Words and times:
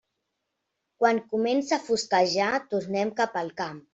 Quan 1.03 1.19
comença 1.35 1.77
a 1.77 1.81
fosquejar 1.89 2.49
tornem 2.73 3.15
cap 3.23 3.41
al 3.45 3.57
camp. 3.63 3.81